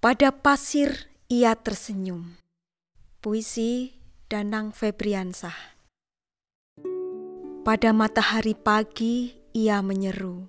[0.00, 2.40] Pada pasir ia tersenyum.
[3.20, 4.00] Puisi
[4.32, 5.76] Danang Febriansah.
[7.60, 10.48] Pada matahari pagi ia menyeru.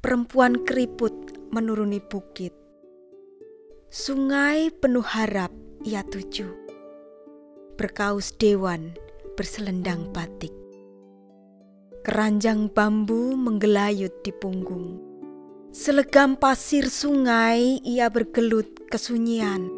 [0.00, 1.12] Perempuan keriput
[1.52, 2.56] menuruni bukit.
[3.92, 5.52] Sungai penuh harap
[5.84, 6.48] ia tuju.
[7.76, 8.96] Berkaus dewan
[9.36, 10.56] berselendang batik.
[12.08, 15.11] Keranjang bambu menggelayut di punggung.
[15.72, 19.72] Selegam pasir sungai ia bergelut kesunyian.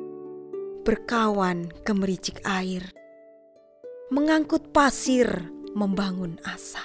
[0.82, 2.82] Berkawan gemericik air.
[4.10, 5.30] Mengangkut pasir
[5.70, 6.82] membangun asa.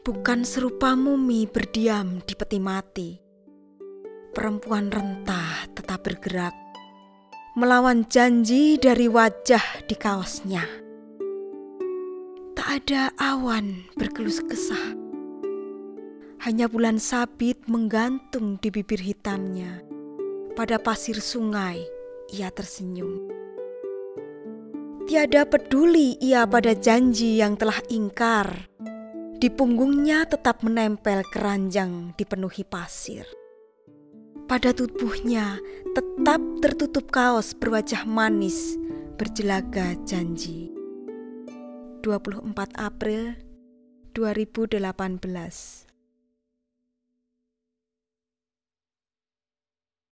[0.00, 3.10] Bukan serupa mumi berdiam di peti mati.
[4.32, 6.56] Perempuan rentah tetap bergerak,
[7.60, 10.80] melawan janji dari wajah di kaosnya
[12.70, 14.99] ada awan berkelus kesah.
[16.40, 19.84] Hanya bulan sabit menggantung di bibir hitamnya.
[20.56, 21.84] Pada pasir sungai,
[22.32, 23.28] ia tersenyum.
[25.04, 28.72] Tiada peduli ia pada janji yang telah ingkar.
[29.36, 33.28] Di punggungnya tetap menempel keranjang dipenuhi pasir.
[34.48, 35.60] Pada tubuhnya
[35.92, 38.80] tetap tertutup kaos berwajah manis
[39.20, 40.72] berjelaga janji.
[42.00, 42.48] 24
[42.80, 43.36] April
[44.16, 45.89] 2018